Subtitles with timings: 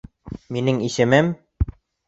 [0.57, 1.31] Минең исемем...